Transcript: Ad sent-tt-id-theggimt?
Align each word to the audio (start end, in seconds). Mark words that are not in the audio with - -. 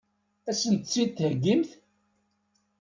Ad 0.49 0.55
sent-tt-id-theggimt? 0.61 1.69